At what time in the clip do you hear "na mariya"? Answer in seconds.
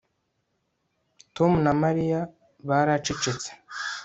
1.65-2.19